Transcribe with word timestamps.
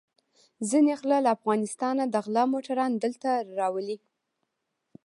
ځينې 0.69 0.93
غله 0.99 1.17
له 1.25 1.29
افغانستانه 1.37 2.03
د 2.09 2.15
غلا 2.25 2.43
موټران 2.53 2.91
دلته 3.03 3.29
راولي. 3.59 3.97